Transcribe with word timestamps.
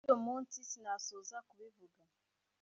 Iby’uwo 0.05 0.17
munsi 0.27 0.57
sinasoza 0.69 1.37
kubivuga 1.47 2.01